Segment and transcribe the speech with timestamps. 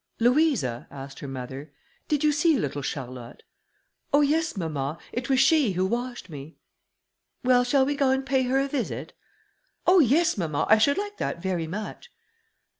[0.19, 1.71] "Louisa," asked her mother,
[2.07, 3.43] "did you see little Charlotte?"
[4.11, 6.57] "Oh yes, mamma, it was she who washed me."
[7.43, 9.13] "Well, shall we go and pay her a visit?"
[9.85, 12.09] "Oh yes, mamma, I should like that very much."